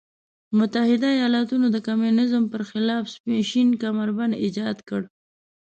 [0.57, 3.03] متحده ایالتونو د کمونیزم پر خلاف
[3.49, 5.01] شین کمربند ایجاد کړ.